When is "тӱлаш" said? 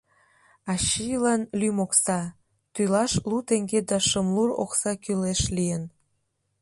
2.73-3.11